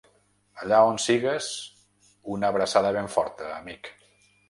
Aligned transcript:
Allà 0.63 0.79
on 0.91 0.97
sigues, 1.03 1.51
una 2.39 2.53
abraçada 2.53 2.97
ben 3.01 3.15
forta, 3.21 3.55
amic. 3.63 3.97